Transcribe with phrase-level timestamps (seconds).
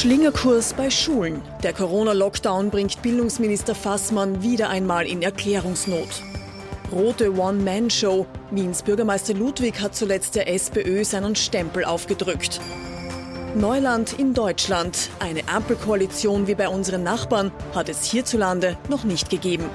[0.00, 1.42] Schlingerkurs bei Schulen.
[1.62, 6.08] Der Corona-Lockdown bringt Bildungsminister Fassmann wieder einmal in Erklärungsnot.
[6.90, 8.24] Rote One-Man-Show.
[8.50, 12.62] Wiens Bürgermeister Ludwig hat zuletzt der SPÖ seinen Stempel aufgedrückt.
[13.54, 15.10] Neuland in Deutschland.
[15.18, 19.66] Eine Ampelkoalition wie bei unseren Nachbarn hat es hierzulande noch nicht gegeben.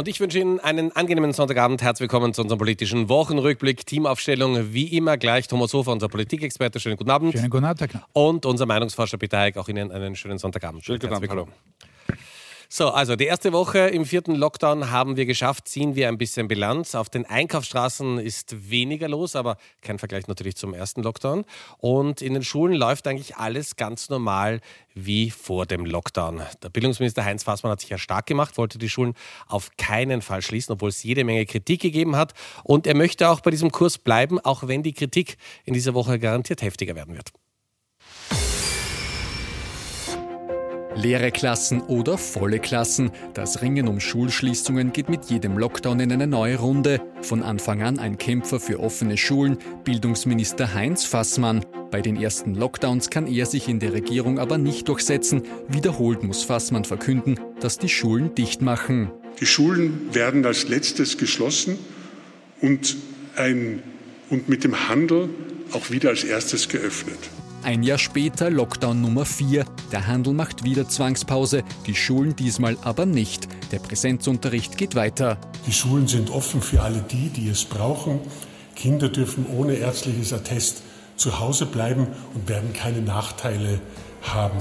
[0.00, 1.82] Und ich wünsche Ihnen einen angenehmen Sonntagabend.
[1.82, 3.84] Herzlich willkommen zu unserem politischen Wochenrückblick.
[3.84, 5.46] Teamaufstellung wie immer gleich.
[5.46, 6.80] Thomas Hofer, unser Politikexperte.
[6.80, 7.34] Schönen guten Abend.
[7.34, 8.08] Schönen guten Abend, Herr Knapp.
[8.14, 9.58] Und unser Meinungsforscher Peter Heik.
[9.58, 10.86] Auch Ihnen einen schönen Sonntagabend.
[10.86, 11.28] Schönen guten Abend.
[11.28, 11.48] Hallo.
[12.72, 16.46] So, also die erste Woche im vierten Lockdown haben wir geschafft, ziehen wir ein bisschen
[16.46, 16.94] Bilanz.
[16.94, 21.44] Auf den Einkaufsstraßen ist weniger los, aber kein Vergleich natürlich zum ersten Lockdown.
[21.78, 24.60] Und in den Schulen läuft eigentlich alles ganz normal
[24.94, 26.42] wie vor dem Lockdown.
[26.62, 29.14] Der Bildungsminister Heinz Fassmann hat sich ja stark gemacht, wollte die Schulen
[29.48, 32.34] auf keinen Fall schließen, obwohl es jede Menge Kritik gegeben hat.
[32.62, 36.20] Und er möchte auch bei diesem Kurs bleiben, auch wenn die Kritik in dieser Woche
[36.20, 37.32] garantiert heftiger werden wird.
[41.00, 43.10] Leere Klassen oder volle Klassen.
[43.32, 47.00] Das Ringen um Schulschließungen geht mit jedem Lockdown in eine neue Runde.
[47.22, 51.64] Von Anfang an ein Kämpfer für offene Schulen, Bildungsminister Heinz Fassmann.
[51.90, 55.42] Bei den ersten Lockdowns kann er sich in der Regierung aber nicht durchsetzen.
[55.68, 59.10] Wiederholt muss Fassmann verkünden, dass die Schulen dicht machen.
[59.40, 61.78] Die Schulen werden als letztes geschlossen
[62.60, 62.96] und,
[63.36, 63.82] ein,
[64.28, 65.30] und mit dem Handel
[65.72, 67.30] auch wieder als erstes geöffnet.
[67.62, 69.66] Ein Jahr später Lockdown Nummer 4.
[69.92, 73.48] Der Handel macht wieder Zwangspause, die Schulen diesmal aber nicht.
[73.70, 75.36] Der Präsenzunterricht geht weiter.
[75.66, 78.20] Die Schulen sind offen für alle die, die es brauchen.
[78.74, 80.82] Kinder dürfen ohne ärztliches Attest
[81.16, 83.78] zu Hause bleiben und werden keine Nachteile
[84.22, 84.58] haben.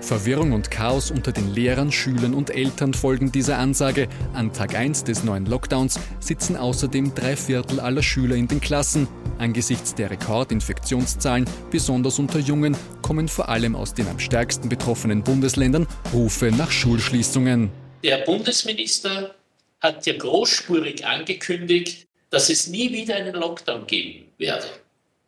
[0.00, 4.08] Verwirrung und Chaos unter den Lehrern, Schülern und Eltern folgen dieser Ansage.
[4.32, 9.08] An Tag 1 des neuen Lockdowns sitzen außerdem drei Viertel aller Schüler in den Klassen.
[9.38, 15.86] Angesichts der Rekordinfektionszahlen, besonders unter Jungen, kommen vor allem aus den am stärksten betroffenen Bundesländern
[16.12, 17.70] Rufe nach Schulschließungen.
[18.04, 19.34] Der Bundesminister
[19.80, 24.66] hat ja großspurig angekündigt, dass es nie wieder einen Lockdown geben werde.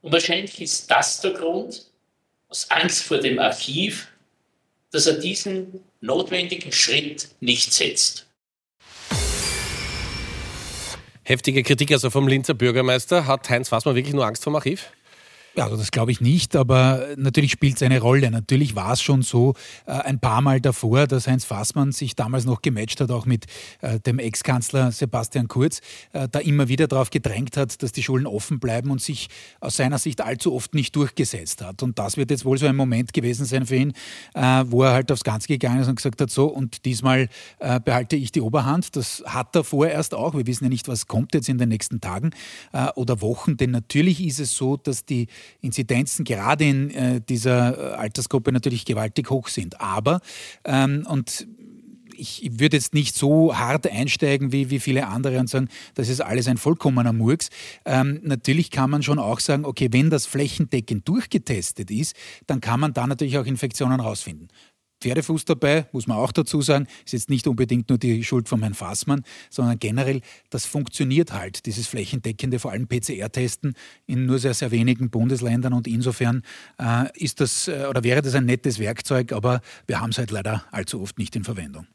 [0.02, 1.86] Und wahrscheinlich ist das der Grund,
[2.48, 4.08] aus Angst vor dem Archiv,
[4.90, 8.26] dass er diesen notwendigen Schritt nicht setzt.
[11.22, 13.26] Heftige Kritik also vom Linzer Bürgermeister.
[13.26, 14.90] Hat Heinz Fassmann wirklich nur Angst vor dem Archiv?
[15.56, 18.30] Ja, also das glaube ich nicht, aber natürlich spielt es eine Rolle.
[18.30, 22.44] Natürlich war es schon so äh, ein paar Mal davor, dass Heinz Fassmann sich damals
[22.44, 23.46] noch gematcht hat, auch mit
[23.80, 25.80] äh, dem Ex-Kanzler Sebastian Kurz,
[26.12, 29.28] äh, da immer wieder darauf gedrängt hat, dass die Schulen offen bleiben und sich
[29.58, 31.82] aus seiner Sicht allzu oft nicht durchgesetzt hat.
[31.82, 33.92] Und das wird jetzt wohl so ein Moment gewesen sein für ihn,
[34.34, 37.28] äh, wo er halt aufs Ganze gegangen ist und gesagt hat, so, und diesmal
[37.58, 38.94] äh, behalte ich die Oberhand.
[38.94, 40.34] Das hat er vorerst auch.
[40.34, 42.30] Wir wissen ja nicht, was kommt jetzt in den nächsten Tagen
[42.72, 45.26] äh, oder Wochen, denn natürlich ist es so, dass die
[45.60, 49.80] Inzidenzen gerade in äh, dieser äh, Altersgruppe natürlich gewaltig hoch sind.
[49.80, 50.20] Aber,
[50.64, 51.46] ähm, und
[52.20, 56.20] ich würde jetzt nicht so hart einsteigen wie, wie viele andere und sagen, das ist
[56.20, 57.48] alles ein vollkommener Murks.
[57.86, 62.14] Ähm, natürlich kann man schon auch sagen, okay, wenn das flächendeckend durchgetestet ist,
[62.46, 64.48] dann kann man da natürlich auch Infektionen rausfinden.
[65.00, 68.60] Pferdefuß dabei, muss man auch dazu sagen, ist jetzt nicht unbedingt nur die Schuld von
[68.60, 73.74] Herrn Fassmann, sondern generell, das funktioniert halt, dieses flächendeckende, vor allem PCR-Testen
[74.06, 76.42] in nur sehr, sehr wenigen Bundesländern und insofern
[76.78, 80.30] äh, ist das äh, oder wäre das ein nettes Werkzeug, aber wir haben es halt
[80.30, 81.86] leider allzu oft nicht in Verwendung.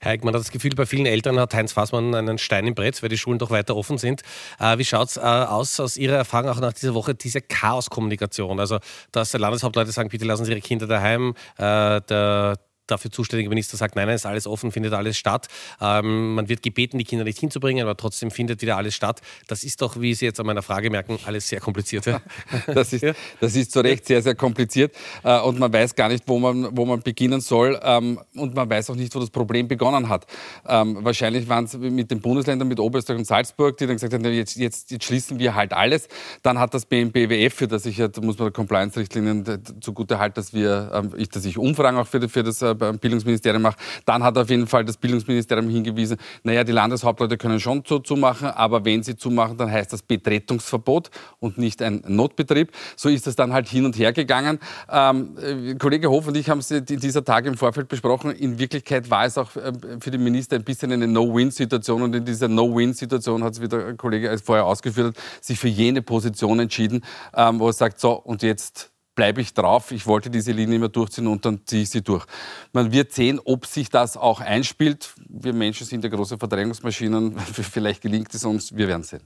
[0.00, 2.74] Herr Eick, man hat das Gefühl, bei vielen Eltern hat Heinz Fassmann einen Stein im
[2.74, 4.22] Brett, weil die Schulen doch weiter offen sind.
[4.58, 8.60] Äh, wie schaut es äh, aus, aus Ihrer Erfahrung auch nach dieser Woche, diese Chaoskommunikation?
[8.60, 8.78] Also,
[9.12, 12.58] dass Landeshauptleute sagen, bitte lassen Sie Ihre Kinder daheim, äh, der
[12.92, 15.48] dafür zuständige Minister sagt, nein, nein, ist alles offen, findet alles statt.
[15.80, 19.20] Ähm, man wird gebeten, die Kinder nicht hinzubringen, aber trotzdem findet wieder alles statt.
[19.48, 22.06] Das ist doch, wie Sie jetzt an meiner Frage merken, alles sehr kompliziert.
[22.12, 22.20] Ja?
[22.66, 23.04] Das, ist,
[23.40, 26.76] das ist zu Recht sehr, sehr kompliziert äh, und man weiß gar nicht, wo man,
[26.76, 30.26] wo man beginnen soll ähm, und man weiß auch nicht, wo das Problem begonnen hat.
[30.66, 34.24] Ähm, wahrscheinlich waren es mit den Bundesländern, mit Oberösterreich und Salzburg, die dann gesagt haben,
[34.24, 36.08] jetzt, jetzt, jetzt schließen wir halt alles.
[36.42, 41.10] Dann hat das BMBWF, für das ich, da muss man Compliance-Richtlinien zugute halten, dass wir,
[41.16, 43.76] ich, dass ich Umfragen auch für, für das äh, beim Bildungsministerium mache.
[44.04, 48.48] Dann hat auf jeden Fall das Bildungsministerium hingewiesen, naja, die Landeshauptleute können schon so zumachen,
[48.48, 52.72] aber wenn sie zumachen, dann heißt das Betretungsverbot und nicht ein Notbetrieb.
[52.96, 54.58] So ist es dann halt hin und her gegangen.
[54.90, 58.32] Ähm, äh, Kollege Hof und ich haben es dieser Tage im Vorfeld besprochen.
[58.32, 62.24] In Wirklichkeit war es auch äh, für den Minister ein bisschen eine No-Win-Situation und in
[62.24, 67.04] dieser No-Win-Situation hat es, wie der Kollege vorher ausgeführt hat, sich für jene Position entschieden,
[67.34, 69.92] ähm, wo er sagt, so und jetzt bleibe ich drauf.
[69.92, 72.24] Ich wollte diese Linie immer durchziehen und dann ziehe ich sie durch.
[72.72, 75.14] Man wird sehen, ob sich das auch einspielt.
[75.28, 77.38] Wir Menschen sind ja große Verdrängungsmaschinen.
[77.38, 78.74] Vielleicht gelingt es uns.
[78.74, 79.22] Wir werden sehen.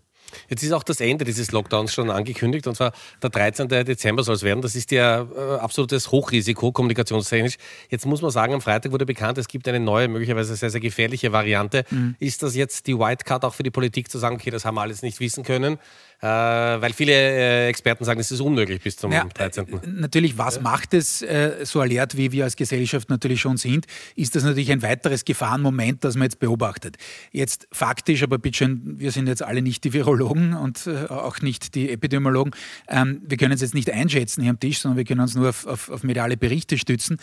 [0.48, 2.92] Jetzt ist auch das Ende dieses Lockdowns schon angekündigt, und zwar
[3.22, 3.68] der 13.
[3.68, 4.62] Dezember soll es werden.
[4.62, 7.56] Das ist ja äh, absolutes Hochrisiko kommunikationstechnisch.
[7.90, 10.80] Jetzt muss man sagen, am Freitag wurde bekannt, es gibt eine neue, möglicherweise sehr, sehr
[10.80, 11.84] gefährliche Variante.
[11.90, 12.16] Mhm.
[12.18, 14.82] Ist das jetzt die Wildcard auch für die Politik zu sagen, okay, das haben wir
[14.82, 15.78] alles nicht wissen können?
[16.22, 19.68] Äh, weil viele äh, Experten sagen, es ist unmöglich bis zum ja, 13.
[19.68, 21.24] Äh, natürlich, was macht es
[21.64, 26.04] so alert, wie wir als Gesellschaft natürlich schon sind, ist das natürlich ein weiteres Gefahrenmoment,
[26.04, 26.96] das man jetzt beobachtet.
[27.32, 31.74] Jetzt faktisch, aber bitte schön, wir sind jetzt alle nicht die Virologen und auch nicht
[31.74, 32.54] die Epidemiologen.
[32.88, 35.50] Ähm, wir können es jetzt nicht einschätzen hier am Tisch, sondern wir können uns nur
[35.50, 37.18] auf, auf, auf mediale Berichte stützen.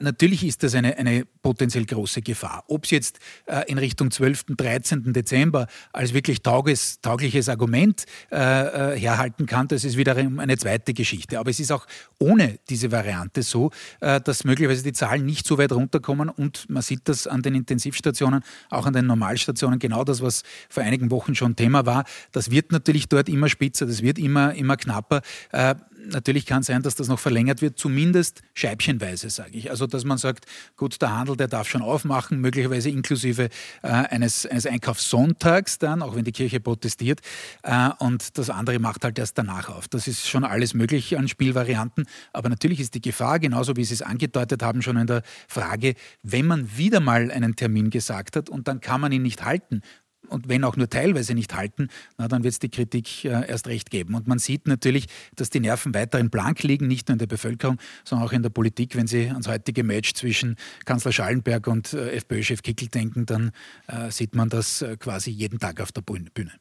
[0.00, 2.64] Natürlich ist das eine, eine potenziell große Gefahr.
[2.68, 3.18] Ob es jetzt
[3.66, 5.12] in Richtung 12., 13.
[5.12, 10.94] Dezember als wirklich tauges, taugliches Argument äh, äh, herhalten kann, das ist wiederum eine zweite
[10.94, 11.38] Geschichte.
[11.38, 11.86] Aber es ist auch
[12.18, 13.70] ohne diese Variante so,
[14.00, 17.54] äh, dass möglicherweise die Zahlen nicht so weit runterkommen und man sieht das an den
[17.54, 22.04] Intensivstationen, auch an den Normalstationen, genau das, was vor einigen Wochen schon Thema war.
[22.32, 25.22] Das wird natürlich dort immer spitzer, das wird immer, immer knapper.
[25.52, 25.74] Äh,
[26.06, 29.70] natürlich kann sein, dass das noch verlängert wird, zumindest scheibchenweise, sage ich.
[29.70, 33.48] Also, dass man sagt, gut, der Handel, der darf schon aufmachen, möglicherweise inklusive
[33.82, 37.20] äh, eines, eines Einkaufssonntags dann, auch wenn die Kirche protestiert.
[37.62, 39.88] Äh, und das andere macht halt erst danach auf.
[39.88, 42.06] Das ist schon alles möglich an Spielvarianten.
[42.32, 45.94] Aber natürlich ist die Gefahr, genauso wie Sie es angedeutet haben, schon in der Frage,
[46.22, 49.82] wenn man wieder mal einen Termin gesagt hat und dann kann man ihn nicht halten
[50.28, 51.88] und wenn auch nur teilweise nicht halten,
[52.18, 54.14] na, dann wird es die Kritik äh, erst recht geben.
[54.14, 57.78] Und man sieht natürlich, dass die Nerven weiterhin blank liegen, nicht nur in der Bevölkerung,
[58.04, 58.96] sondern auch in der Politik.
[58.96, 63.52] Wenn Sie ans heutige Match zwischen Kanzler Schallenberg und äh, FPÖ-Chef Kickel denken, dann
[63.88, 66.52] äh, sieht man das äh, quasi jeden Tag auf der Bühne.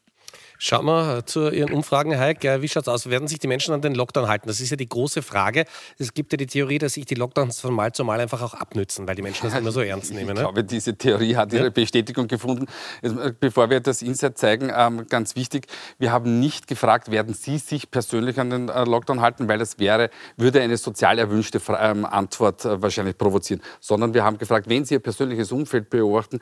[0.61, 2.44] Schauen wir zu Ihren Umfragen, Heik.
[2.44, 3.09] Wie schaut es aus?
[3.09, 4.50] Werden sich die Menschen an den Lockdown halten?
[4.50, 5.63] Das ist ja die große Frage.
[5.97, 8.53] Es gibt ja die Theorie, dass sich die Lockdowns von Mal zu Mal einfach auch
[8.53, 10.27] abnützen, weil die Menschen das immer so ernst nehmen.
[10.31, 10.41] Ich ne?
[10.41, 11.69] glaube, diese Theorie hat ihre ja.
[11.69, 12.65] Bestätigung gefunden.
[13.01, 15.67] Äh, bevor wir das Insight zeigen, ähm, ganz wichtig,
[15.97, 19.79] wir haben nicht gefragt, werden Sie sich persönlich an den äh, Lockdown halten, weil das
[19.79, 24.83] wäre, würde eine sozial erwünschte ähm, Antwort äh, wahrscheinlich provozieren, sondern wir haben gefragt, wenn
[24.83, 26.41] Sie Ihr persönliches Umfeld beobachten,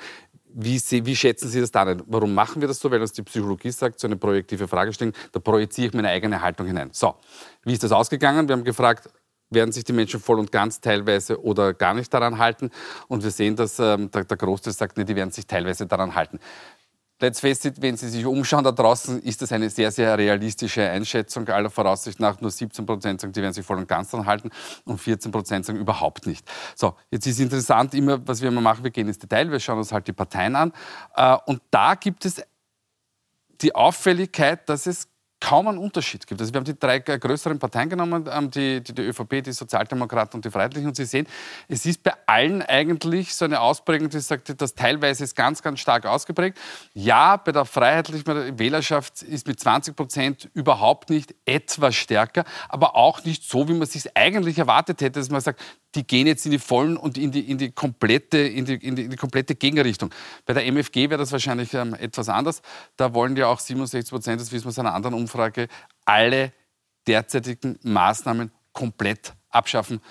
[0.53, 2.01] wie, Sie, wie, schätzen Sie das da ein?
[2.07, 2.89] Warum machen wir das so?
[2.89, 6.67] Weil uns die Psychologie sagt, so eine projektive Fragestellung, da projiziere ich meine eigene Haltung
[6.67, 6.89] hinein.
[6.91, 7.15] So,
[7.63, 8.47] wie ist das ausgegangen?
[8.47, 9.09] Wir haben gefragt,
[9.49, 12.69] werden sich die Menschen voll und ganz teilweise oder gar nicht daran halten?
[13.07, 16.15] Und wir sehen, dass ähm, der, der Großteil sagt, nee, die werden sich teilweise daran
[16.15, 16.39] halten.
[17.19, 20.87] Let's face it, wenn Sie sich umschauen da draußen, ist das eine sehr, sehr realistische
[20.87, 21.47] Einschätzung.
[21.47, 24.51] Aller Voraussicht nach nur 17 Prozent sagen, die werden sich voll und ganz dran halten
[24.85, 26.47] und 14 Prozent sagen überhaupt nicht.
[26.75, 29.79] So, jetzt ist interessant immer, was wir immer machen, wir gehen ins Detail, wir schauen
[29.79, 30.73] uns halt die Parteien an.
[31.15, 32.43] Äh, und da gibt es
[33.61, 35.07] die Auffälligkeit, dass es
[35.39, 36.41] kaum einen Unterschied gibt.
[36.41, 40.37] Also wir haben die drei größeren Parteien genommen, ähm, die, die, die ÖVP, die Sozialdemokraten
[40.37, 40.87] und die Freiheitlichen.
[40.87, 41.27] Und Sie sehen,
[41.67, 45.79] es ist bei allen eigentlich so eine Ausprägung, die sagt, das teilweise ist ganz, ganz
[45.79, 46.57] stark ausgeprägt.
[46.93, 53.23] Ja, bei der freiheitlichen Wählerschaft ist mit 20 Prozent überhaupt nicht etwas stärker, aber auch
[53.23, 55.61] nicht so, wie man es sich eigentlich erwartet hätte, dass man sagt,
[55.95, 58.95] die gehen jetzt in die vollen und in die, in die, komplette, in die, in
[58.95, 60.13] die, in die komplette Gegenrichtung.
[60.45, 62.61] Bei der MFG wäre das wahrscheinlich ähm, etwas anders.
[62.97, 65.26] Da wollen ja auch 67 Prozent, das wissen wir aus einer anderen Umfrage,
[66.05, 66.53] alle
[67.05, 70.01] derzeitigen Maßnahmen komplett abschaffen.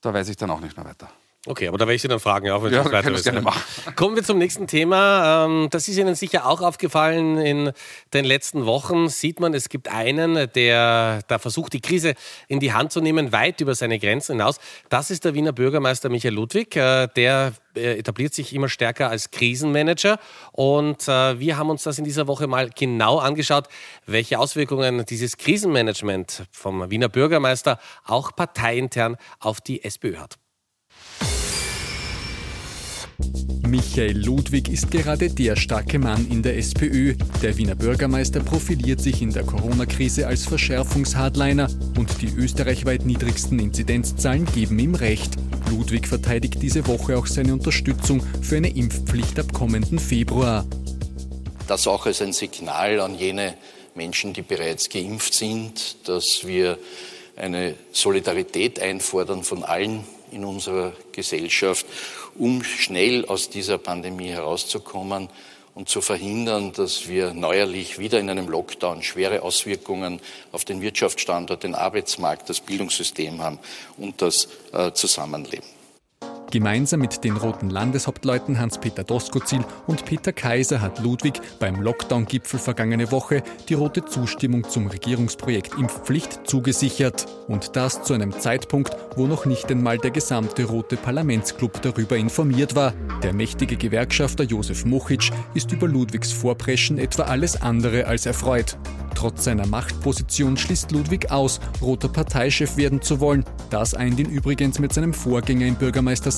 [0.00, 1.10] Da weiß ich dann auch nicht mehr weiter.
[1.46, 3.24] Okay, aber da werde ich Sie dann fragen, auch wenn ja, weiter ist.
[3.24, 3.62] Gerne machen.
[3.96, 5.44] Kommen wir zum nächsten Thema.
[5.44, 7.72] Ähm, das ist Ihnen sicher auch aufgefallen in
[8.14, 9.10] den letzten Wochen.
[9.10, 12.14] Sieht man, es gibt einen, der da versucht, die Krise
[12.48, 14.58] in die Hand zu nehmen, weit über seine Grenzen hinaus.
[14.88, 16.76] Das ist der Wiener Bürgermeister Michael Ludwig.
[16.76, 20.18] Äh, der äh, etabliert sich immer stärker als Krisenmanager.
[20.52, 23.68] Und äh, wir haben uns das in dieser Woche mal genau angeschaut,
[24.06, 30.38] welche Auswirkungen dieses Krisenmanagement vom Wiener Bürgermeister auch parteiintern auf die SPÖ hat.
[33.66, 37.14] Michael Ludwig ist gerade der starke Mann in der SPÖ.
[37.42, 41.68] Der Wiener Bürgermeister profiliert sich in der Corona-Krise als Verschärfungshardliner
[41.98, 45.32] und die österreichweit niedrigsten Inzidenzzahlen geben ihm recht.
[45.70, 50.66] Ludwig verteidigt diese Woche auch seine Unterstützung für eine Impfpflicht ab kommenden Februar.
[51.66, 53.54] Das auch als ein Signal an jene
[53.94, 56.78] Menschen, die bereits geimpft sind, dass wir
[57.36, 61.86] eine Solidarität einfordern von allen in unserer Gesellschaft,
[62.36, 65.28] um schnell aus dieser Pandemie herauszukommen
[65.74, 70.20] und zu verhindern, dass wir neuerlich wieder in einem Lockdown schwere Auswirkungen
[70.52, 73.58] auf den Wirtschaftsstandort, den Arbeitsmarkt, das Bildungssystem haben
[73.96, 75.66] und das äh, Zusammenleben.
[76.54, 83.10] Gemeinsam mit den roten Landeshauptleuten Hans-Peter Doskozil und Peter Kaiser hat Ludwig beim Lockdown-Gipfel vergangene
[83.10, 87.26] Woche die rote Zustimmung zum Regierungsprojekt Impfpflicht zugesichert.
[87.48, 92.76] Und das zu einem Zeitpunkt, wo noch nicht einmal der gesamte rote Parlamentsclub darüber informiert
[92.76, 92.94] war.
[93.24, 98.78] Der mächtige Gewerkschafter Josef Mochic ist über Ludwigs Vorpreschen etwa alles andere als erfreut.
[99.14, 103.44] Trotz seiner Machtposition schließt Ludwig aus, roter Parteichef werden zu wollen.
[103.70, 105.76] Das eint ihn übrigens mit seinem Vorgänger im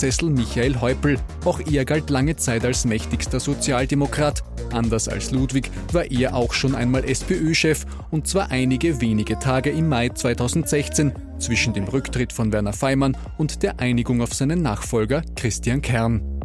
[0.06, 1.18] Bürgermeistersessel Michael Häupl.
[1.44, 4.42] Auch er galt lange Zeit als mächtigster Sozialdemokrat.
[4.72, 9.88] Anders als Ludwig war er auch schon einmal SPÖ-Chef und zwar einige wenige Tage im
[9.88, 15.82] Mai 2016 zwischen dem Rücktritt von Werner Feimann und der Einigung auf seinen Nachfolger Christian
[15.82, 16.35] Kern.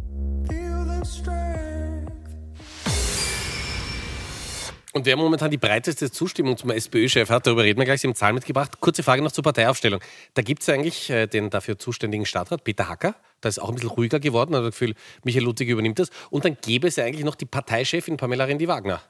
[4.94, 8.16] Und wer momentan die breiteste Zustimmung zum SPÖ-Chef hat, darüber reden wir gleich, Sie haben
[8.16, 8.82] Zahlen mitgebracht.
[8.82, 10.02] Kurze Frage noch zur Parteiaufstellung.
[10.34, 13.16] Da gibt es eigentlich äh, den dafür zuständigen Stadtrat, Peter Hacker.
[13.40, 16.10] Da ist auch ein bisschen ruhiger geworden, hat das Gefühl, Michael Ludwig übernimmt das.
[16.30, 19.02] Und dann gäbe es ja eigentlich noch die Parteichefin Pamela Rendi-Wagner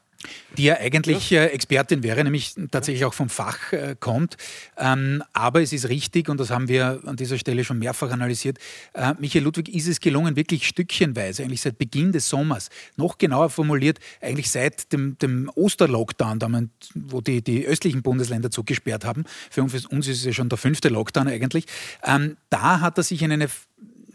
[0.57, 4.37] die ja eigentlich äh, Expertin wäre, nämlich tatsächlich auch vom Fach äh, kommt.
[4.77, 8.57] Ähm, aber es ist richtig, und das haben wir an dieser Stelle schon mehrfach analysiert,
[8.93, 13.49] äh, Michael Ludwig ist es gelungen, wirklich stückchenweise, eigentlich seit Beginn des Sommers, noch genauer
[13.49, 20.07] formuliert, eigentlich seit dem, dem Osterlockdown, wo die, die östlichen Bundesländer zugesperrt haben, für uns
[20.07, 21.65] ist es ja schon der fünfte Lockdown eigentlich,
[22.03, 23.47] ähm, da hat er sich in eine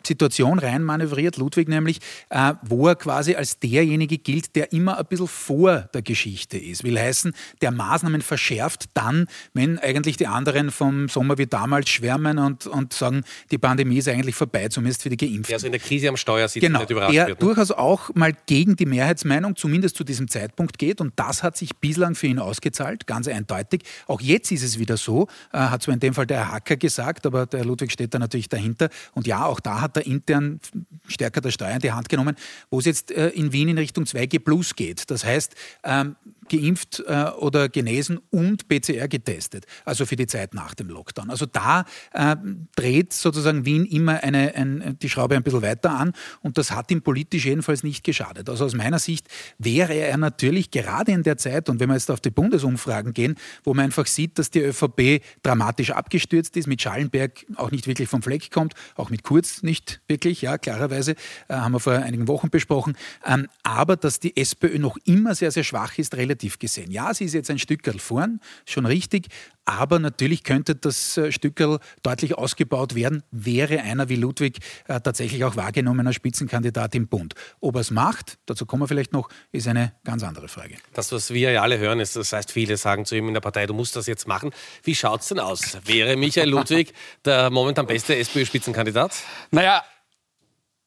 [0.06, 5.28] Situation reinmanövriert, Ludwig nämlich, äh, wo er quasi als derjenige gilt, der immer ein bisschen
[5.28, 6.84] vor der Geschichte ist.
[6.84, 12.38] Will heißen, der Maßnahmen verschärft dann, wenn eigentlich die anderen vom Sommer wie damals schwärmen
[12.38, 15.44] und, und sagen, die Pandemie ist eigentlich vorbei, zumindest für die Geimpften.
[15.44, 17.40] Der also in der Krise am Steuer sitzt genau, nicht überrascht der wird.
[17.40, 17.46] Ne?
[17.46, 21.76] durchaus auch mal gegen die Mehrheitsmeinung, zumindest zu diesem Zeitpunkt geht und das hat sich
[21.76, 23.82] bislang für ihn ausgezahlt, ganz eindeutig.
[24.06, 27.26] Auch jetzt ist es wieder so, äh, hat zwar in dem Fall der Hacker gesagt,
[27.26, 30.60] aber der Ludwig steht da natürlich dahinter und ja, auch da hat intern
[31.06, 32.36] stärker der Steuer in die Hand genommen,
[32.70, 35.10] wo es jetzt äh, in Wien in Richtung 2G Plus geht.
[35.10, 36.16] Das heißt, ähm,
[36.48, 41.30] geimpft äh, oder genesen und PCR getestet, also für die Zeit nach dem Lockdown.
[41.30, 42.36] Also da äh,
[42.74, 46.90] dreht sozusagen Wien immer eine, ein, die Schraube ein bisschen weiter an und das hat
[46.90, 48.48] ihm politisch jedenfalls nicht geschadet.
[48.48, 52.10] Also aus meiner Sicht wäre er natürlich gerade in der Zeit und wenn wir jetzt
[52.10, 56.80] auf die Bundesumfragen gehen, wo man einfach sieht, dass die ÖVP dramatisch abgestürzt ist, mit
[56.80, 61.12] Schallenberg auch nicht wirklich vom Fleck kommt, auch mit Kurz nicht wirklich, ja, klarerweise,
[61.48, 65.50] äh, haben wir vor einigen Wochen besprochen, ähm, aber dass die SPÖ noch immer sehr,
[65.50, 66.90] sehr schwach ist, relativ negativ gesehen.
[66.90, 69.28] Ja, sie ist jetzt ein Stückerl vorn, schon richtig,
[69.64, 75.44] aber natürlich könnte das äh, Stückerl deutlich ausgebaut werden, wäre einer wie Ludwig äh, tatsächlich
[75.44, 77.34] auch wahrgenommener Spitzenkandidat im Bund.
[77.60, 80.76] Ob er es macht, dazu kommen wir vielleicht noch, ist eine ganz andere Frage.
[80.92, 83.40] Das, was wir ja alle hören, ist, das heißt, viele sagen zu ihm in der
[83.40, 84.50] Partei, du musst das jetzt machen.
[84.84, 85.78] Wie schaut es denn aus?
[85.84, 86.92] Wäre Michael Ludwig
[87.24, 89.12] der momentan beste SPÖ-Spitzenkandidat?
[89.50, 89.82] Naja,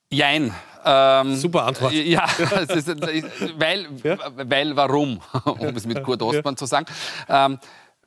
[0.10, 0.54] jein.
[0.86, 1.94] Ähm, Super Antwort.
[2.00, 2.26] Ja,
[2.76, 2.88] ist,
[3.60, 4.18] weil, ja?
[4.36, 6.58] weil warum, um es mit Kurt Ostmann ja.
[6.58, 6.86] zu sagen.
[7.28, 7.60] Ähm,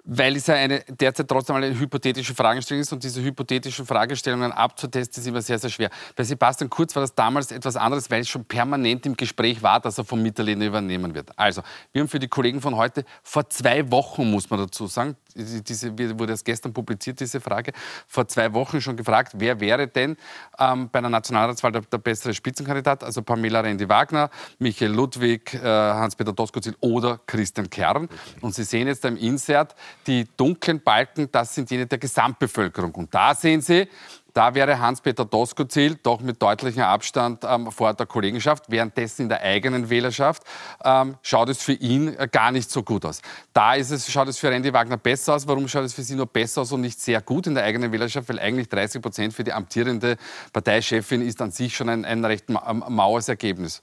[0.05, 5.23] weil es ja eine, derzeit trotzdem eine hypothetische Fragestellung ist und diese hypothetischen Fragestellungen abzutesten
[5.23, 5.91] ist immer sehr, sehr schwer.
[6.17, 9.79] Bei Sebastian Kurz war das damals etwas anderes, weil es schon permanent im Gespräch war,
[9.81, 11.31] dass er vom Mitterlehner übernehmen wird.
[11.39, 15.17] Also, wir haben für die Kollegen von heute vor zwei Wochen, muss man dazu sagen,
[15.35, 17.73] diese, wurde erst gestern publiziert, diese Frage,
[18.07, 20.17] vor zwei Wochen schon gefragt, wer wäre denn
[20.59, 23.05] ähm, bei einer Nationalratswahl der, der, bessere Spitzenkandidat?
[23.05, 28.09] Also Pamela Rendi-Wagner, Michael Ludwig, äh, Hans-Peter Doskozil oder Christian Kern.
[28.41, 29.75] Und Sie sehen jetzt im Insert,
[30.07, 32.95] die dunklen Balken, das sind jene der Gesamtbevölkerung.
[32.95, 33.89] Und da sehen Sie,
[34.33, 38.65] da wäre Hans-Peter Doskozil doch mit deutlichem Abstand ähm, vor der Kollegenschaft.
[38.69, 40.43] Währenddessen in der eigenen Wählerschaft
[40.85, 43.21] ähm, schaut es für ihn äh, gar nicht so gut aus.
[43.53, 45.47] Da ist es, schaut es für Randy Wagner besser aus.
[45.47, 47.93] Warum schaut es für sie nur besser aus und nicht sehr gut in der eigenen
[47.93, 48.29] Wählerschaft?
[48.29, 50.17] Weil eigentlich 30 Prozent für die amtierende
[50.53, 53.83] Parteichefin ist an sich schon ein, ein recht ma maues Ergebnis.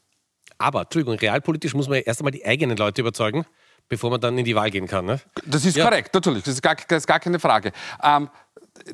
[0.58, 3.46] Aber, Entschuldigung, realpolitisch muss man ja erst einmal die eigenen Leute überzeugen,
[3.90, 5.06] bevor man dann in die Wahl gehen kann.
[5.06, 5.20] Ne?
[5.46, 5.86] Das ist ja.
[5.86, 6.44] korrekt, natürlich.
[6.44, 7.72] Das ist gar, das ist gar keine Frage.
[8.02, 8.30] Ähm,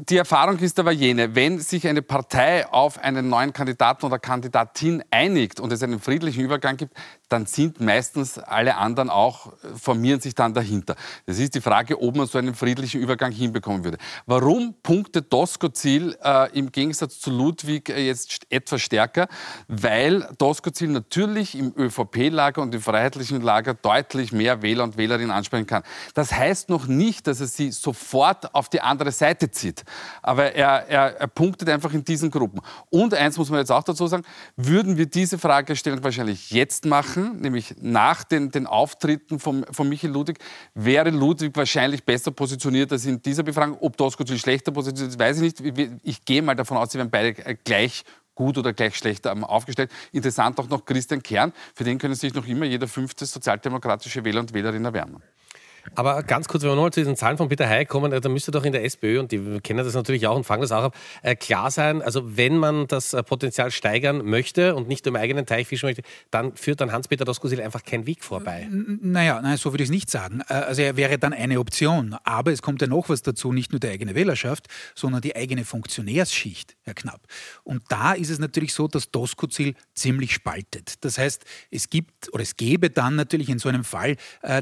[0.09, 5.03] die Erfahrung ist aber jene, wenn sich eine Partei auf einen neuen Kandidaten oder Kandidatin
[5.11, 6.95] einigt und es einen friedlichen Übergang gibt,
[7.29, 10.96] dann sind meistens alle anderen auch, äh, formieren sich dann dahinter.
[11.25, 13.98] Das ist die Frage, ob man so einen friedlichen Übergang hinbekommen würde.
[14.25, 19.27] Warum punktet Doskozil äh, im Gegensatz zu Ludwig äh, jetzt etwas stärker?
[19.67, 25.67] Weil Doskozil natürlich im ÖVP-Lager und im freiheitlichen Lager deutlich mehr Wähler und Wählerinnen ansprechen
[25.67, 25.84] kann.
[26.13, 29.84] Das heißt noch nicht, dass er sie sofort auf die andere Seite zieht.
[30.22, 32.62] Aber er, er, er punktet einfach in diesen Gruppen.
[32.89, 34.24] Und eins muss man jetzt auch dazu sagen,
[34.55, 40.13] würden wir diese Fragestellung wahrscheinlich jetzt machen, nämlich nach den, den Auftritten von, von Michael
[40.13, 40.39] Ludwig,
[40.74, 43.77] wäre Ludwig wahrscheinlich besser positioniert als in dieser Befragung.
[43.81, 45.91] Ob Doskozil schlechter positioniert ist, weiß ich nicht.
[46.03, 48.03] Ich gehe mal davon aus, sie werden beide gleich
[48.36, 49.91] gut oder gleich schlecht ähm, aufgestellt.
[50.12, 54.41] Interessant auch noch Christian Kern, für den können sich noch immer jeder fünfte sozialdemokratische Wähler
[54.41, 55.24] und Wählerin erwärmen.
[55.94, 58.30] Aber ganz kurz, wenn wir nochmal zu diesen Zahlen von Peter Hay kommen, äh, da
[58.30, 60.86] müsste doch in der SPÖ, und die kennen das natürlich auch und fangen das auch
[60.86, 65.15] ab, äh, klar sein, also wenn man das äh, Potenzial steigern möchte und nicht im
[65.15, 66.01] eigenen Teich fischen möchte,
[66.32, 68.68] dann führt dann Hans-Peter Doskozil einfach kein Weg vorbei.
[68.70, 70.42] Naja, nein, so würde ich es nicht sagen.
[70.44, 72.15] Also er wäre dann eine Option.
[72.24, 75.65] Aber es kommt ja noch was dazu, nicht nur die eigene Wählerschaft, sondern die eigene
[75.65, 77.22] Funktionärsschicht, Herr Knapp.
[77.63, 81.04] Und da ist es natürlich so, dass Doskozil ziemlich spaltet.
[81.04, 84.15] Das heißt, es gibt oder es gäbe dann natürlich in so einem Fall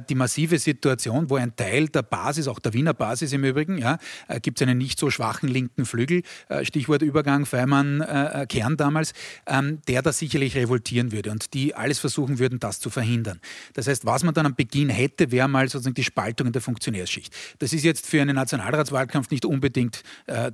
[0.09, 3.77] die massive Situation, Situation, wo ein Teil der Basis, auch der Wiener Basis im Übrigen,
[3.77, 8.77] ja, äh, gibt es einen nicht so schwachen linken Flügel, äh, Stichwort Übergang Feimann-Kern äh,
[8.77, 9.13] damals,
[9.47, 13.39] ähm, der da sicherlich revoltieren würde und die alles versuchen würden, das zu verhindern.
[13.73, 16.61] Das heißt, was man dann am Beginn hätte, wäre mal sozusagen die Spaltung in der
[16.61, 17.33] Funktionärsschicht.
[17.59, 20.03] Das ist jetzt für einen Nationalratswahlkampf nicht unbedingt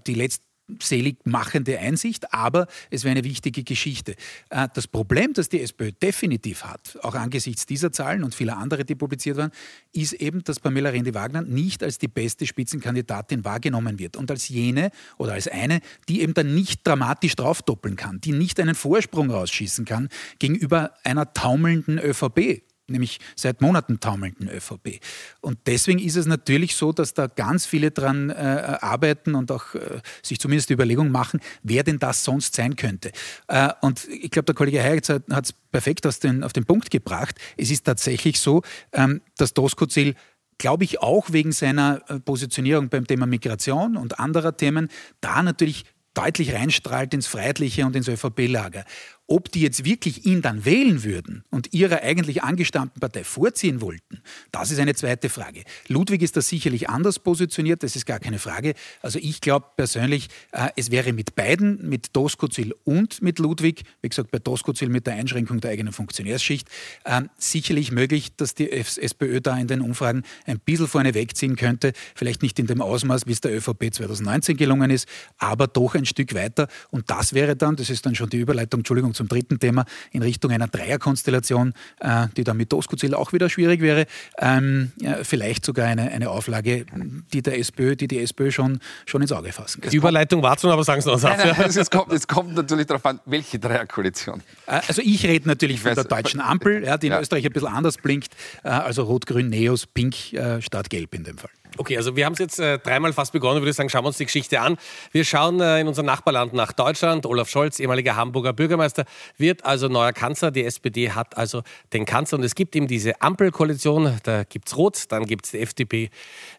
[0.07, 0.48] die letzte
[0.81, 4.15] seligmachende Einsicht, aber es wäre eine wichtige Geschichte.
[4.49, 8.85] Äh, das Problem, das die SPÖ definitiv hat, auch angesichts dieser Zahlen und vieler andere,
[8.85, 9.51] die publiziert waren,
[9.93, 14.91] ist eben, dass Pamela Rendi-Wagner nicht als die beste Spitzenkandidatin wahrgenommen wird und als jene
[15.17, 19.85] oder als eine, die eben dann nicht dramatisch draufdoppeln kann, die nicht einen Vorsprung rausschießen
[19.85, 20.09] kann
[20.39, 24.99] gegenüber einer taumelnden ÖVP nämlich seit Monaten taumelnden ÖVP.
[25.41, 29.75] Und deswegen ist es natürlich so, dass da ganz viele dran äh, arbeiten und auch
[29.75, 33.11] äh, sich zumindest die Überlegung machen, wer denn das sonst sein könnte.
[33.47, 37.35] Äh, und ich glaube, der Kollege Heitz hat es perfekt den, auf den Punkt gebracht.
[37.57, 38.61] Es ist tatsächlich so,
[38.93, 40.15] ähm, dass Doskozil
[40.59, 44.89] glaube ich, auch wegen seiner äh, Positionierung beim Thema Migration und anderer Themen
[45.21, 48.83] da natürlich deutlich reinstrahlt ins Freiheitliche und ins ÖVP-Lager.
[49.31, 54.23] Ob die jetzt wirklich ihn dann wählen würden und ihrer eigentlich angestammten Partei vorziehen wollten,
[54.51, 55.65] das ist eine zweite Frage.
[55.87, 58.73] Ludwig ist da sicherlich anders positioniert, das ist gar keine Frage.
[59.03, 64.09] Also ich glaube persönlich, äh, es wäre mit beiden, mit Doskozil und mit Ludwig, wie
[64.09, 66.67] gesagt, bei Doskozil mit der Einschränkung der eigenen Funktionärsschicht,
[67.03, 71.93] äh, sicherlich möglich, dass die SPÖ da in den Umfragen ein bisschen vorne wegziehen könnte.
[72.15, 75.07] Vielleicht nicht in dem Ausmaß, wie es der ÖVP 2019 gelungen ist,
[75.37, 76.67] aber doch ein Stück weiter.
[76.89, 80.23] Und das wäre dann, das ist dann schon die Überleitung, Entschuldigung, zum dritten Thema in
[80.23, 84.05] Richtung einer Dreierkonstellation, äh, die dann mit Doskozil auch wieder schwierig wäre.
[84.37, 86.85] Ähm, ja, vielleicht sogar eine, eine Auflage,
[87.33, 89.91] die der SPÖ, die die SPÖ schon, schon ins Auge fassen kann.
[89.91, 92.55] Die Überleitung war schon, aber sagen Sie noch nein, nein, also es, kommt, es kommt
[92.55, 94.41] natürlich darauf an, welche Dreierkoalition.
[94.67, 97.19] Äh, also ich rede natürlich von der deutschen Ampel, ja, die in ja.
[97.19, 101.37] Österreich ein bisschen anders blinkt, äh, also Rot-Grün, Neos, Pink äh, statt Gelb in dem
[101.37, 101.51] Fall.
[101.77, 104.07] Okay, also wir haben es jetzt äh, dreimal fast begonnen, würde ich sagen, schauen wir
[104.07, 104.77] uns die Geschichte an.
[105.11, 107.25] Wir schauen äh, in unser Nachbarland nach Deutschland.
[107.25, 109.05] Olaf Scholz, ehemaliger Hamburger Bürgermeister,
[109.37, 110.51] wird also neuer Kanzler.
[110.51, 114.17] Die SPD hat also den Kanzler und es gibt eben diese Ampelkoalition.
[114.23, 116.09] Da gibt es Rot, dann gibt es die FDP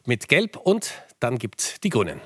[0.07, 2.21] mit Gelb und dann gibt es die Grünen.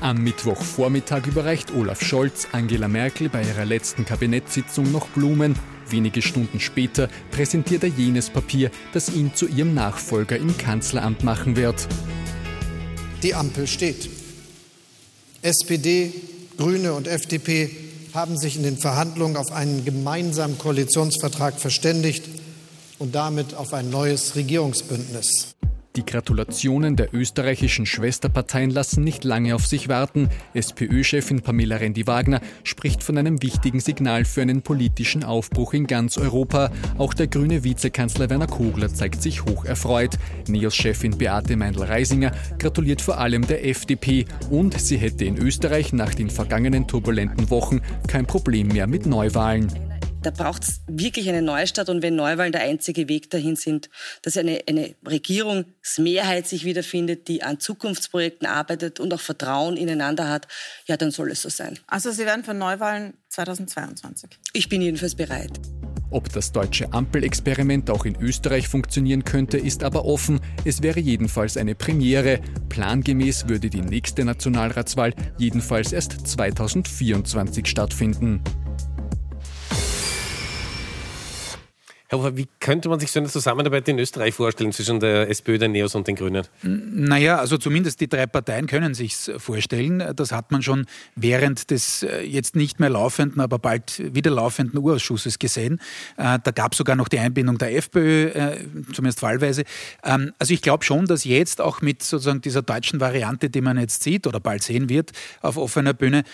[0.00, 5.56] Am Mittwochvormittag überreicht Olaf Scholz Angela Merkel bei ihrer letzten Kabinettssitzung noch Blumen.
[5.92, 11.54] Wenige Stunden später präsentiert er jenes Papier, das ihn zu ihrem Nachfolger im Kanzleramt machen
[11.54, 11.86] wird.
[13.22, 14.08] Die Ampel steht.
[15.42, 16.12] SPD,
[16.56, 17.70] Grüne und FDP
[18.14, 22.24] haben sich in den Verhandlungen auf einen gemeinsamen Koalitionsvertrag verständigt
[22.98, 25.54] und damit auf ein neues Regierungsbündnis.
[25.94, 30.30] Die Gratulationen der österreichischen Schwesterparteien lassen nicht lange auf sich warten.
[30.54, 36.70] SPÖ-Chefin Pamela Rendi-Wagner spricht von einem wichtigen Signal für einen politischen Aufbruch in ganz Europa.
[36.96, 40.16] Auch der grüne Vizekanzler Werner Kogler zeigt sich hoch erfreut.
[40.48, 46.30] NEOS-Chefin Beate Meindl-Reisinger gratuliert vor allem der FDP und sie hätte in Österreich nach den
[46.30, 49.91] vergangenen turbulenten Wochen kein Problem mehr mit Neuwahlen.
[50.22, 53.90] Da braucht es wirklich eine Neustart und wenn Neuwahlen der einzige Weg dahin sind,
[54.22, 60.46] dass eine, eine Regierungsmehrheit sich wiederfindet, die an Zukunftsprojekten arbeitet und auch Vertrauen ineinander hat,
[60.86, 61.76] ja, dann soll es so sein.
[61.88, 64.30] Also Sie werden für Neuwahlen 2022?
[64.52, 65.58] Ich bin jedenfalls bereit.
[66.10, 70.40] Ob das deutsche Ampelexperiment auch in Österreich funktionieren könnte, ist aber offen.
[70.64, 72.38] Es wäre jedenfalls eine Premiere.
[72.68, 78.42] Plangemäß würde die nächste Nationalratswahl jedenfalls erst 2024 stattfinden.
[82.12, 85.68] Hofer, wie könnte man sich so eine Zusammenarbeit in Österreich vorstellen zwischen der SPÖ, der
[85.68, 86.46] NEOS und den Grünen?
[86.62, 90.12] Naja, also zumindest die drei Parteien können sich vorstellen.
[90.14, 94.78] Das hat man schon während des äh, jetzt nicht mehr laufenden, aber bald wieder laufenden
[94.78, 95.80] Urausschusses gesehen.
[96.18, 98.58] Äh, da gab es sogar noch die Einbindung der FPÖ, äh,
[98.92, 99.64] zumindest fallweise.
[100.04, 103.78] Ähm, also ich glaube schon, dass jetzt auch mit sozusagen dieser deutschen Variante, die man
[103.78, 106.24] jetzt sieht oder bald sehen wird auf offener Bühne,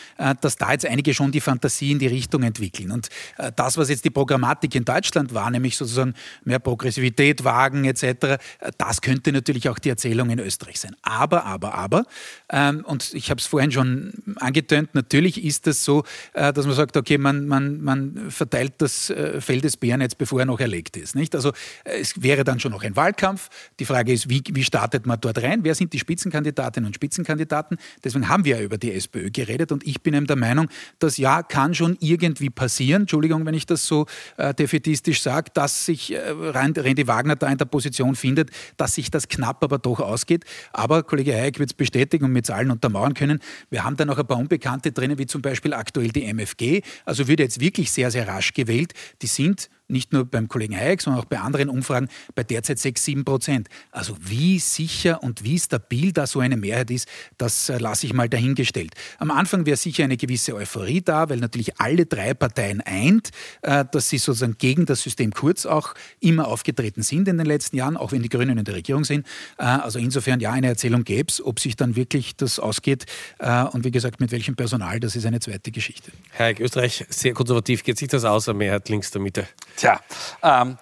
[0.41, 2.91] dass da jetzt einige schon die Fantasie in die Richtung entwickeln.
[2.91, 3.09] Und
[3.57, 8.39] das, was jetzt die Programmatik in Deutschland war, nämlich nämlich sozusagen mehr Progressivität wagen etc.
[8.79, 10.97] Das könnte natürlich auch die Erzählung in Österreich sein.
[11.03, 12.05] Aber, aber, aber,
[12.51, 16.67] ähm, und ich habe es vorhin schon angetönt, natürlich ist es das so, äh, dass
[16.67, 20.47] man sagt, okay, man, man, man verteilt das äh, Feld des Bären jetzt, bevor er
[20.47, 21.15] noch erlegt ist.
[21.15, 21.35] Nicht?
[21.35, 21.51] Also
[21.85, 23.49] äh, es wäre dann schon noch ein Wahlkampf.
[23.79, 25.61] Die Frage ist, wie, wie startet man dort rein?
[25.65, 27.77] Wer sind die Spitzenkandidatinnen und Spitzenkandidaten?
[28.03, 31.17] Deswegen haben wir ja über die SPÖ geredet und ich bin eben der Meinung, das
[31.17, 33.03] ja kann schon irgendwie passieren.
[33.03, 37.59] Entschuldigung, wenn ich das so äh, defetistisch sage, dass sich äh, Randy Wagner da in
[37.59, 40.45] der Position findet, dass sich das knapp aber doch ausgeht.
[40.73, 43.41] Aber Kollege Hayek wird es bestätigen und mit Zahlen untermauern können.
[43.69, 46.83] Wir haben da noch ein paar Unbekannte drinnen, wie zum Beispiel aktuell die MFG.
[47.05, 48.93] Also wird jetzt wirklich sehr, sehr rasch gewählt.
[49.21, 53.05] Die sind nicht nur beim Kollegen Hayek, sondern auch bei anderen Umfragen bei derzeit 6,
[53.05, 53.69] 7 Prozent.
[53.91, 58.13] Also wie sicher und wie stabil da so eine Mehrheit ist, das äh, lasse ich
[58.13, 58.95] mal dahingestellt.
[59.19, 63.31] Am Anfang wäre sicher eine gewisse Euphorie da, weil natürlich alle drei Parteien eint,
[63.63, 67.77] äh, dass sie sozusagen gegen das System Kurz auch immer aufgetreten sind in den letzten
[67.77, 69.27] Jahren, auch wenn die Grünen in der Regierung sind.
[69.59, 73.07] Äh, also insofern ja, eine Erzählung gäbe es, ob sich dann wirklich das ausgeht
[73.39, 76.11] und wie gesagt, mit welchem Personal, das ist eine zweite Geschichte.
[76.31, 79.47] Herr Österreich, sehr konservativ, geht sich das aus, eine Mehrheit links der Mitte?
[79.79, 80.01] Tja,
[80.43, 80.77] ähm,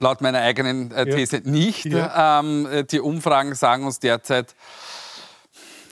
[0.00, 1.42] laut meiner eigenen äh, These ja.
[1.44, 1.84] nicht.
[1.84, 2.40] Ja.
[2.40, 4.54] Ähm, äh, die Umfragen sagen uns derzeit,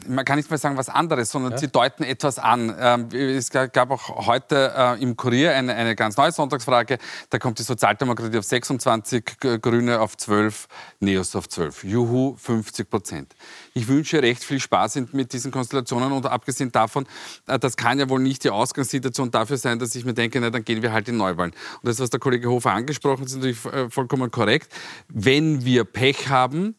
[0.07, 1.59] man kann nicht mehr sagen was anderes, sondern ja.
[1.59, 2.75] sie deuten etwas an.
[2.79, 6.99] Ähm, es gab auch heute äh, im Kurier eine, eine ganz neue Sonntagsfrage.
[7.31, 9.25] Da kommt die Sozialdemokratie auf 26,
[9.61, 10.69] Grüne auf 12,
[11.01, 11.85] Neos auf 12.
[11.85, 13.35] Juhu, 50 Prozent.
[13.75, 17.07] Ich wünsche recht viel Spaß mit diesen Konstellationen und abgesehen davon,
[17.47, 20.51] äh, das kann ja wohl nicht die Ausgangssituation dafür sein, dass ich mir denke, na,
[20.51, 21.53] dann gehen wir halt in Neuwahlen.
[21.83, 24.73] Und das, was der Kollege Hofer angesprochen hat, ist natürlich äh, vollkommen korrekt.
[25.09, 26.77] Wenn wir Pech haben,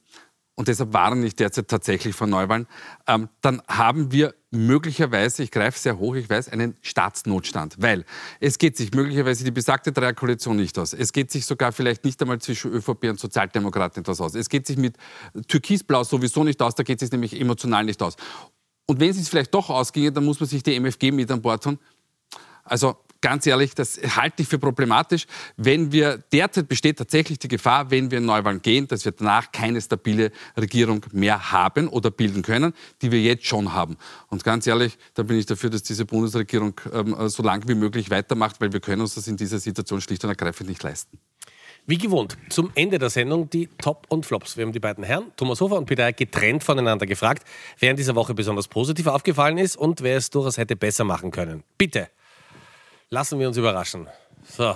[0.58, 2.66] und deshalb waren nicht derzeit tatsächlich von Neuwahlen,
[3.06, 7.76] ähm, dann haben wir möglicherweise, ich greife sehr hoch, ich weiß, einen Staatsnotstand.
[7.78, 8.06] Weil
[8.40, 10.94] es geht sich möglicherweise die besagte Dreierkoalition nicht aus.
[10.94, 14.34] Es geht sich sogar vielleicht nicht einmal zwischen ÖVP und Sozialdemokraten etwas aus.
[14.34, 14.98] Es geht sich mit
[15.48, 18.16] Türkisblau sowieso nicht aus, da geht es sich nämlich emotional nicht aus.
[18.88, 21.40] Und wenn es sich vielleicht doch ausginge, dann muss man sich die MFG mit an
[21.44, 21.78] Bord tun.
[22.64, 25.26] Also ganz ehrlich, das halte ich für problematisch.
[25.56, 29.52] Wenn wir, derzeit besteht tatsächlich die Gefahr, wenn wir in Neuwahlen gehen, dass wir danach
[29.52, 33.98] keine stabile Regierung mehr haben oder bilden können, die wir jetzt schon haben.
[34.30, 38.10] Und ganz ehrlich, da bin ich dafür, dass diese Bundesregierung ähm, so lange wie möglich
[38.10, 41.20] weitermacht, weil wir können uns das in dieser Situation schlicht und ergreifend nicht leisten.
[41.90, 44.58] Wie gewohnt, zum Ende der Sendung die Top und Flops.
[44.58, 47.48] Wir haben die beiden Herren, Thomas Hofer und Peter getrennt voneinander gefragt,
[47.80, 51.32] wer in dieser Woche besonders positiv aufgefallen ist und wer es durchaus hätte besser machen
[51.32, 51.64] können.
[51.78, 52.10] Bitte.
[53.10, 54.08] Lassen wir uns überraschen.
[54.44, 54.76] So,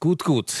[0.00, 0.52] gut, gut.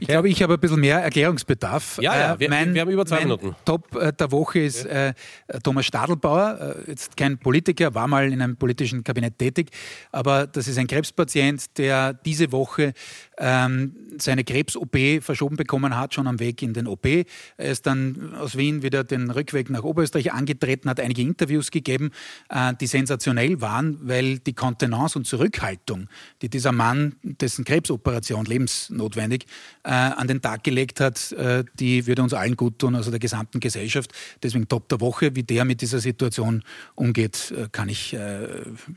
[0.00, 1.98] Ich glaube, ich habe ein bisschen mehr Erklärungsbedarf.
[2.00, 3.54] Ja, ja, äh, wir, mein, wir haben über zwei mein Minuten.
[3.64, 5.08] Top äh, der Woche ist ja.
[5.08, 5.14] äh,
[5.62, 9.70] Thomas Stadelbauer, jetzt kein Politiker, war mal in einem politischen Kabinett tätig,
[10.10, 12.94] aber das ist ein Krebspatient, der diese Woche
[13.38, 17.06] ähm, seine Krebs-OP verschoben bekommen hat, schon am Weg in den OP.
[17.06, 17.26] Er
[17.58, 22.10] ist dann aus Wien wieder den Rückweg nach Oberösterreich angetreten, hat einige Interviews gegeben,
[22.48, 26.08] äh, die sensationell waren, weil die Kontenance und Zurückhaltung,
[26.42, 29.46] die dieser Mann, dessen Krebsoperation lebensnotwendig,
[29.84, 33.20] äh, an den Tag gelegt hat, äh, die würde uns allen gut tun, also der
[33.20, 34.12] gesamten Gesellschaft.
[34.42, 36.62] Deswegen Top der Woche, wie der mit dieser Situation
[36.94, 38.46] umgeht, äh, kann ich, äh,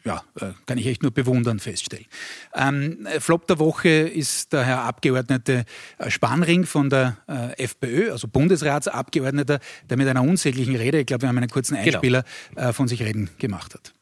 [0.03, 2.05] ja, äh, kann ich echt nur bewundern feststellen.
[2.53, 5.65] Ähm, Flop der Woche ist der Herr Abgeordnete
[5.97, 11.23] äh, Spanring von der äh, FPÖ, also Bundesratsabgeordneter, der mit einer unsäglichen Rede, ich glaube,
[11.23, 11.85] wir haben einen kurzen genau.
[11.87, 12.73] Einspieler, genau.
[12.73, 13.93] von sich reden gemacht hat.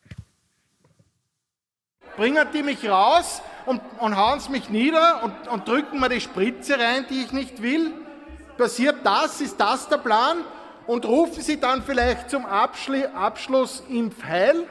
[2.18, 6.22] Bringen die mich raus und, und hauen sie mich nieder und, und drücken mir die
[6.22, 7.94] Spritze rein, die ich nicht will?
[8.58, 9.42] Passiert das?
[9.42, 10.44] Ist das der Plan?
[10.88, 14.68] Und rufen Sie dann vielleicht zum Abschli Abschluss im Pfeil?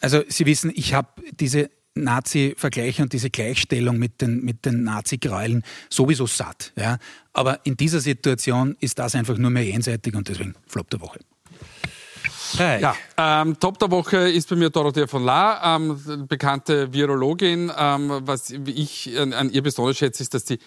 [0.00, 5.62] Also Sie wissen, ich habe diese Nazi-Vergleiche und diese Gleichstellung mit den, mit den Nazi-Gräueln
[5.88, 6.72] sowieso satt.
[6.76, 6.98] Ja?
[7.32, 11.20] Aber in dieser Situation ist das einfach nur mehr jenseitig und deswegen Flop der Woche.
[12.56, 12.80] Hey.
[12.80, 17.72] Ja, ähm, Top der Woche ist bei mir Dorothea von La, ähm, bekannte Virologin.
[17.76, 20.58] Ähm, was ich an, an ihr besonders schätze, ist, dass sie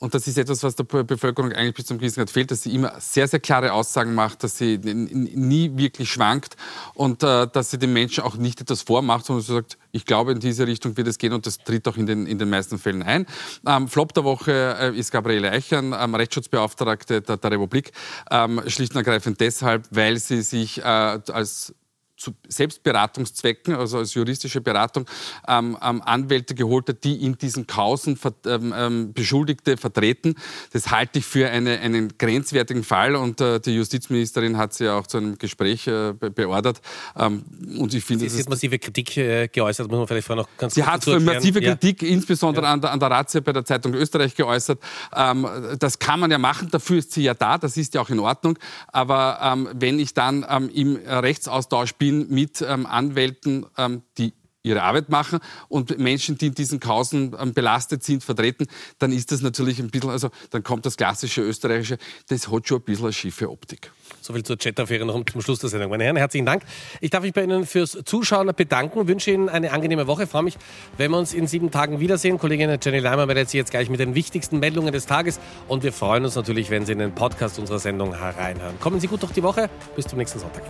[0.00, 2.94] und das ist etwas, was der Bevölkerung eigentlich bis zum Krisengrad fehlt, dass sie immer
[2.98, 6.56] sehr, sehr klare Aussagen macht, dass sie nie wirklich schwankt
[6.94, 10.32] und äh, dass sie den Menschen auch nicht etwas vormacht, sondern sie sagt, ich glaube,
[10.32, 12.78] in diese Richtung wird es gehen und das tritt auch in den, in den meisten
[12.78, 13.26] Fällen ein.
[13.66, 17.92] Ähm, Flop der Woche äh, ist Gabriele Eichern, ähm, Rechtsschutzbeauftragte der, der Republik,
[18.30, 21.74] ähm, schlicht und ergreifend deshalb, weil sie sich äh, als
[22.20, 25.06] zu Selbstberatungszwecken, also als juristische Beratung,
[25.48, 30.34] ähm, ähm, Anwälte geholt hat, die in diesen Kausen ähm, ähm, Beschuldigte vertreten.
[30.72, 34.98] Das halte ich für eine, einen grenzwertigen Fall und äh, die Justizministerin hat sie ja
[34.98, 36.82] auch zu einem Gespräch äh, be beordert.
[37.16, 37.42] Ähm,
[37.78, 40.74] und ich finde, sie hat massive Kritik äh, geäußert, muss man vielleicht vorher noch ganz
[40.74, 41.70] Sie hat massive ja.
[41.70, 42.72] Kritik, insbesondere ja.
[42.72, 44.78] an der, an der Razzia bei der Zeitung Österreich geäußert.
[45.14, 45.46] Ähm,
[45.78, 48.20] das kann man ja machen, dafür ist sie ja da, das ist ja auch in
[48.20, 48.58] Ordnung.
[48.88, 50.42] Aber wenn ich dann
[50.74, 56.48] im Rechtsaustausch bin, bin mit ähm, Anwälten, ähm, die ihre Arbeit machen und Menschen, die
[56.48, 58.66] in diesen Kausen ähm, belastet sind, vertreten,
[58.98, 61.96] dann ist das natürlich ein bisschen, also dann kommt das klassische österreichische,
[62.28, 63.90] das hat schon ein bisschen eine schiefe Optik.
[64.20, 65.90] Soviel zur Chat-Affäre noch zum Schluss der Sendung.
[65.90, 66.62] Meine Herren, herzlichen Dank.
[67.00, 70.58] Ich darf mich bei Ihnen fürs Zuschauen bedanken, wünsche Ihnen eine angenehme Woche, freue mich,
[70.98, 72.36] wenn wir uns in sieben Tagen wiedersehen.
[72.36, 75.92] Kollegin Jenny Leimer meldet sich jetzt gleich mit den wichtigsten Meldungen des Tages und wir
[75.92, 78.78] freuen uns natürlich, wenn Sie in den Podcast unserer Sendung hereinhören.
[78.78, 80.64] Kommen Sie gut durch die Woche, bis zum nächsten Sonntag.